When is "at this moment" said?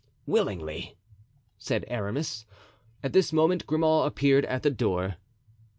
3.03-3.67